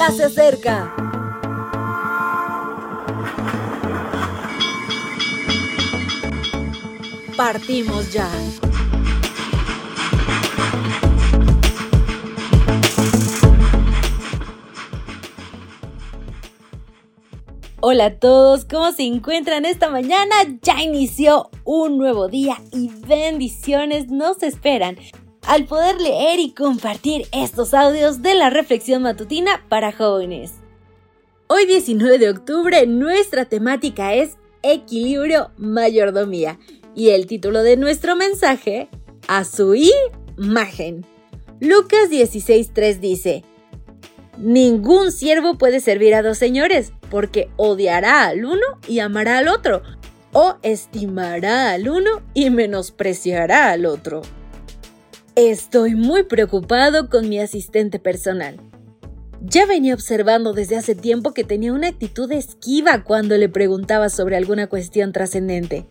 ya 0.00 0.10
se 0.12 0.24
acerca. 0.24 0.94
Partimos 7.36 8.10
ya. 8.10 8.26
Hola 17.82 18.06
a 18.06 18.18
todos, 18.18 18.64
¿cómo 18.64 18.92
se 18.92 19.02
encuentran 19.04 19.66
esta 19.66 19.90
mañana? 19.90 20.34
Ya 20.62 20.82
inició 20.82 21.50
un 21.64 21.98
nuevo 21.98 22.28
día 22.28 22.56
y 22.72 22.88
bendiciones 23.06 24.08
nos 24.08 24.42
esperan 24.42 24.96
al 25.50 25.64
poder 25.64 26.00
leer 26.00 26.38
y 26.38 26.52
compartir 26.52 27.26
estos 27.32 27.74
audios 27.74 28.22
de 28.22 28.36
la 28.36 28.50
reflexión 28.50 29.02
matutina 29.02 29.64
para 29.68 29.90
jóvenes. 29.90 30.52
Hoy 31.48 31.66
19 31.66 32.18
de 32.18 32.30
octubre 32.30 32.86
nuestra 32.86 33.46
temática 33.46 34.14
es 34.14 34.36
equilibrio 34.62 35.50
mayordomía 35.56 36.60
y 36.94 37.08
el 37.08 37.26
título 37.26 37.64
de 37.64 37.76
nuestro 37.76 38.14
mensaje, 38.14 38.88
a 39.26 39.44
su 39.44 39.74
imagen. 40.36 41.04
Lucas 41.58 42.10
16.3 42.10 43.00
dice, 43.00 43.42
Ningún 44.38 45.10
siervo 45.10 45.58
puede 45.58 45.80
servir 45.80 46.14
a 46.14 46.22
dos 46.22 46.38
señores, 46.38 46.92
porque 47.10 47.50
odiará 47.56 48.26
al 48.26 48.44
uno 48.44 48.78
y 48.86 49.00
amará 49.00 49.38
al 49.38 49.48
otro, 49.48 49.82
o 50.32 50.58
estimará 50.62 51.72
al 51.72 51.88
uno 51.88 52.22
y 52.34 52.50
menospreciará 52.50 53.72
al 53.72 53.86
otro. 53.86 54.22
Estoy 55.42 55.94
muy 55.94 56.24
preocupado 56.24 57.08
con 57.08 57.30
mi 57.30 57.40
asistente 57.40 57.98
personal. 57.98 58.60
Ya 59.40 59.64
venía 59.64 59.94
observando 59.94 60.52
desde 60.52 60.76
hace 60.76 60.94
tiempo 60.94 61.32
que 61.32 61.44
tenía 61.44 61.72
una 61.72 61.88
actitud 61.88 62.30
esquiva 62.30 63.04
cuando 63.04 63.38
le 63.38 63.48
preguntaba 63.48 64.10
sobre 64.10 64.36
alguna 64.36 64.66
cuestión 64.66 65.12
trascendente. 65.12 65.86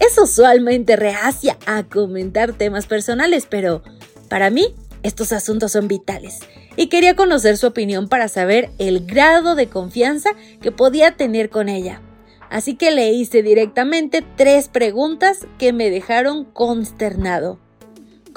Es 0.00 0.18
usualmente 0.18 0.96
reacia 0.96 1.56
a 1.64 1.84
comentar 1.84 2.54
temas 2.54 2.86
personales, 2.86 3.46
pero 3.48 3.84
para 4.28 4.50
mí 4.50 4.74
estos 5.04 5.30
asuntos 5.30 5.70
son 5.70 5.86
vitales 5.86 6.40
y 6.74 6.88
quería 6.88 7.14
conocer 7.14 7.56
su 7.56 7.68
opinión 7.68 8.08
para 8.08 8.26
saber 8.26 8.68
el 8.78 9.06
grado 9.06 9.54
de 9.54 9.68
confianza 9.68 10.30
que 10.60 10.72
podía 10.72 11.16
tener 11.16 11.50
con 11.50 11.68
ella. 11.68 12.02
Así 12.50 12.74
que 12.74 12.90
le 12.90 13.12
hice 13.12 13.44
directamente 13.44 14.24
tres 14.36 14.66
preguntas 14.66 15.46
que 15.56 15.72
me 15.72 15.88
dejaron 15.88 16.46
consternado. 16.46 17.60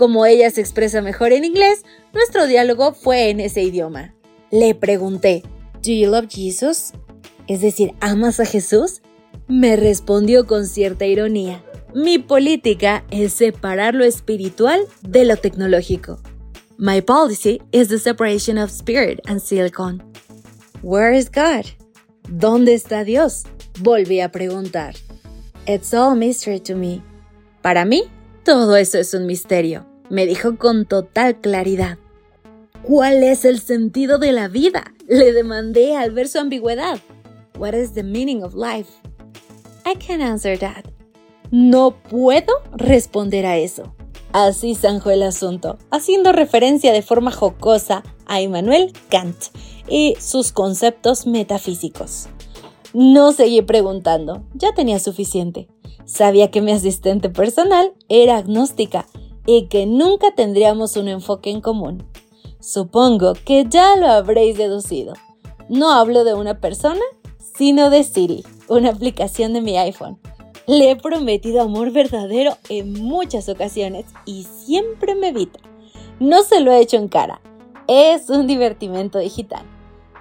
Como 0.01 0.25
ella 0.25 0.49
se 0.49 0.61
expresa 0.61 1.03
mejor 1.03 1.31
en 1.31 1.45
inglés, 1.45 1.83
nuestro 2.11 2.47
diálogo 2.47 2.91
fue 2.91 3.29
en 3.29 3.39
ese 3.39 3.61
idioma. 3.61 4.15
Le 4.49 4.73
pregunté, 4.73 5.43
¿Do 5.83 5.91
you 5.91 6.09
love 6.09 6.25
Jesus? 6.27 6.93
Es 7.47 7.61
decir, 7.61 7.93
¿amas 7.99 8.39
a 8.39 8.47
Jesús? 8.47 9.03
Me 9.47 9.75
respondió 9.75 10.47
con 10.47 10.65
cierta 10.65 11.05
ironía. 11.05 11.63
Mi 11.93 12.17
política 12.17 13.05
es 13.11 13.33
separar 13.33 13.93
lo 13.93 14.03
espiritual 14.03 14.87
de 15.03 15.23
lo 15.23 15.37
tecnológico. 15.37 16.19
My 16.79 16.99
policy 17.01 17.61
is 17.71 17.89
the 17.89 17.99
separation 17.99 18.57
of 18.57 18.71
spirit 18.71 19.19
and 19.27 19.39
silicon. 19.39 20.01
Where 20.81 21.15
is 21.15 21.29
God? 21.29 21.67
¿Dónde 22.27 22.73
está 22.73 23.03
Dios? 23.03 23.43
Volví 23.81 24.19
a 24.19 24.31
preguntar. 24.31 24.95
It's 25.67 25.93
all 25.93 26.15
mystery 26.15 26.59
to 26.61 26.75
me. 26.75 27.03
Para 27.61 27.85
mí, 27.85 28.05
todo 28.43 28.75
eso 28.77 28.97
es 28.97 29.13
un 29.13 29.27
misterio, 29.27 29.85
me 30.11 30.25
dijo 30.25 30.57
con 30.57 30.85
total 30.85 31.39
claridad. 31.39 31.97
¿Cuál 32.83 33.23
es 33.23 33.45
el 33.45 33.61
sentido 33.61 34.17
de 34.17 34.33
la 34.33 34.49
vida? 34.49 34.93
Le 35.07 35.31
demandé 35.31 35.95
al 35.95 36.11
ver 36.11 36.27
su 36.27 36.37
ambigüedad. 36.37 36.99
What 37.57 37.75
is 37.75 37.93
the 37.93 38.03
meaning 38.03 38.43
of 38.43 38.53
life? 38.53 38.91
I 39.85 39.95
can't 39.95 40.21
answer 40.21 40.59
that. 40.59 40.83
No 41.49 41.91
puedo 41.91 42.51
responder 42.73 43.45
a 43.45 43.57
eso. 43.57 43.95
Así 44.33 44.75
zanjó 44.75 45.11
el 45.11 45.23
asunto, 45.23 45.77
haciendo 45.91 46.33
referencia 46.33 46.91
de 46.91 47.01
forma 47.01 47.31
jocosa 47.31 48.03
a 48.25 48.41
Immanuel 48.41 48.91
Kant 49.09 49.37
y 49.87 50.15
sus 50.19 50.51
conceptos 50.51 51.25
metafísicos. 51.25 52.27
No 52.93 53.31
seguí 53.31 53.61
preguntando, 53.61 54.43
ya 54.55 54.73
tenía 54.73 54.99
suficiente. 54.99 55.69
Sabía 56.03 56.51
que 56.51 56.61
mi 56.61 56.73
asistente 56.73 57.29
personal 57.29 57.93
era 58.09 58.35
agnóstica 58.37 59.07
y 59.45 59.67
que 59.67 59.85
nunca 59.85 60.33
tendríamos 60.35 60.97
un 60.97 61.07
enfoque 61.07 61.49
en 61.49 61.61
común. 61.61 62.03
Supongo 62.59 63.33
que 63.33 63.65
ya 63.67 63.95
lo 63.95 64.07
habréis 64.07 64.57
deducido. 64.57 65.13
No 65.69 65.91
hablo 65.91 66.23
de 66.23 66.33
una 66.33 66.59
persona, 66.59 67.01
sino 67.55 67.89
de 67.89 68.03
Siri, 68.03 68.43
una 68.67 68.89
aplicación 68.89 69.53
de 69.53 69.61
mi 69.61 69.77
iPhone. 69.77 70.19
Le 70.67 70.91
he 70.91 70.95
prometido 70.95 71.61
amor 71.61 71.91
verdadero 71.91 72.57
en 72.69 72.93
muchas 72.93 73.49
ocasiones 73.49 74.05
y 74.25 74.43
siempre 74.43 75.15
me 75.15 75.29
evita. 75.29 75.59
No 76.19 76.43
se 76.43 76.59
lo 76.59 76.71
he 76.71 76.81
hecho 76.81 76.97
en 76.97 77.07
cara. 77.07 77.41
Es 77.87 78.29
un 78.29 78.45
divertimento 78.45 79.17
digital. 79.17 79.63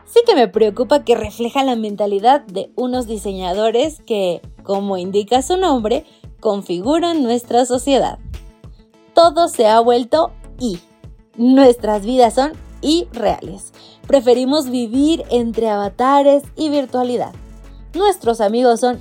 Sí 0.07 0.21
que 0.27 0.35
me 0.35 0.49
preocupa 0.49 1.05
que 1.05 1.15
refleja 1.15 1.63
la 1.63 1.77
mentalidad 1.77 2.41
de 2.41 2.73
unos 2.75 3.07
diseñadores 3.07 4.01
que, 4.01 4.41
como 4.65 4.97
indica 4.97 5.43
su 5.43 5.57
nombre, 5.57 6.05
configuran 6.41 7.23
nuestra 7.23 7.65
sociedad. 7.67 8.19
Todo 9.21 9.49
se 9.49 9.67
ha 9.67 9.81
vuelto 9.81 10.33
y. 10.59 10.79
Nuestras 11.37 12.07
vidas 12.07 12.35
son 12.35 12.53
irreales. 12.81 13.73
Preferimos 14.07 14.71
vivir 14.71 15.25
entre 15.31 15.69
avatares 15.69 16.43
y 16.57 16.71
virtualidad 16.71 17.35
nuestros 17.95 18.41
amigos 18.41 18.81
son 18.81 19.01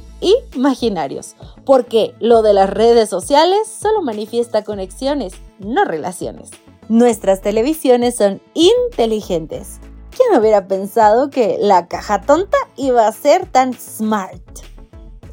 imaginarios, 0.53 1.35
porque 1.66 2.16
lo 2.19 2.41
de 2.41 2.53
las 2.53 2.69
redes 2.69 3.09
sociales 3.09 3.68
solo 3.68 4.02
manifiesta 4.02 4.63
conexiones, 4.63 5.34
no 5.59 5.85
relaciones. 5.85 6.50
Nuestras 6.88 7.41
televisiones 7.41 8.16
son 8.16 8.41
inteligentes. 8.56 9.80
¿Quién 10.09 10.40
hubiera 10.40 10.68
pensado 10.68 11.30
que 11.30 11.57
la 11.62 11.88
caja 11.88 12.22
tonta 12.22 12.57
iba 12.75 13.07
a 13.07 13.12
ser 13.12 13.46
tan 13.46 13.74
smart? 13.74 14.41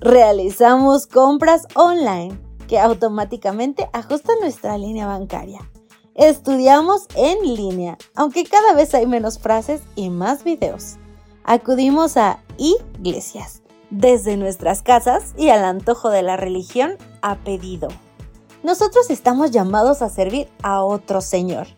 Realizamos 0.01 1.07
compras 1.07 1.67
online 1.75 2.46
que 2.67 2.79
automáticamente 2.79 3.89
ajustan 3.93 4.37
nuestra 4.41 4.79
línea 4.79 5.07
bancaria. 5.07 5.61
Estudiamos 6.15 7.07
en 7.15 7.55
línea, 7.55 7.99
aunque 8.15 8.45
cada 8.45 8.75
vez 8.75 8.95
hay 8.95 9.07
menos 9.07 9.39
frases 9.39 9.83
y 9.95 10.11
más 10.11 10.45
videos 10.45 10.99
acudimos 11.47 12.17
a 12.17 12.41
iglesias, 12.59 13.63
desde 13.91 14.37
nuestras 14.37 14.83
casas 14.83 15.33
y 15.39 15.49
al 15.49 15.65
antojo 15.65 16.11
de 16.11 16.23
la 16.23 16.37
religión 16.37 16.97
a 17.23 17.37
pedido. 17.37 17.89
Nosotros 18.65 19.11
estamos 19.11 19.53
llamados 19.53 20.03
a 20.03 20.09
servir 20.09 20.49
a 20.63 20.83
otro 20.83 21.21
Señor. 21.21 21.69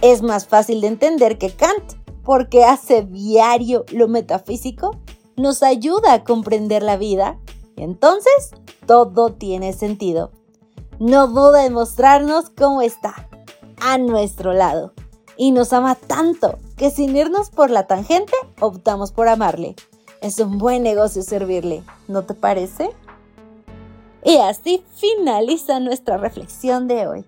Es 0.00 0.22
más 0.22 0.48
fácil 0.48 0.80
de 0.80 0.88
entender 0.88 1.36
que 1.36 1.50
Kant, 1.50 1.94
porque 2.24 2.64
hace 2.64 3.02
diario 3.02 3.84
lo 3.92 4.08
metafísico, 4.08 4.98
nos 5.36 5.62
ayuda 5.62 6.14
a 6.14 6.24
comprender 6.24 6.82
la 6.82 6.96
vida, 6.96 7.38
entonces 7.76 8.52
todo 8.86 9.32
tiene 9.32 9.72
sentido. 9.72 10.30
No 10.98 11.26
duda 11.26 11.66
en 11.66 11.72
mostrarnos 11.72 12.50
cómo 12.50 12.82
está, 12.82 13.28
a 13.80 13.98
nuestro 13.98 14.52
lado, 14.52 14.92
y 15.36 15.50
nos 15.50 15.72
ama 15.72 15.94
tanto 15.94 16.58
que 16.76 16.90
sin 16.90 17.16
irnos 17.16 17.50
por 17.50 17.70
la 17.70 17.86
tangente, 17.86 18.32
optamos 18.60 19.12
por 19.12 19.28
amarle. 19.28 19.74
Es 20.20 20.38
un 20.38 20.58
buen 20.58 20.82
negocio 20.82 21.22
servirle, 21.22 21.82
¿no 22.08 22.22
te 22.22 22.34
parece? 22.34 22.90
Y 24.24 24.36
así 24.36 24.82
finaliza 24.94 25.80
nuestra 25.80 26.16
reflexión 26.16 26.88
de 26.88 27.06
hoy. 27.06 27.24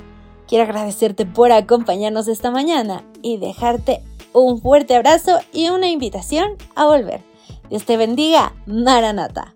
Quiero 0.49 0.65
agradecerte 0.65 1.27
por 1.27 1.53
acompañarnos 1.53 2.29
esta 2.29 2.51
mañana 2.51 3.05
y 3.21 3.37
dejarte 3.37 4.03
un 4.33 4.61
fuerte 4.63 4.95
abrazo 4.95 5.39
y 5.53 5.69
una 5.69 5.89
invitación 5.89 6.57
a 6.75 6.87
volver. 6.87 7.23
Dios 7.69 7.85
te 7.85 7.97
bendiga, 7.97 8.55
Maranata. 8.67 9.56